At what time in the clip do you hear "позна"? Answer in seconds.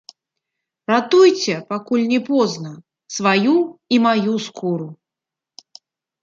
2.29-2.71